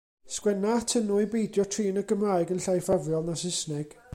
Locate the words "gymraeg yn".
2.13-2.65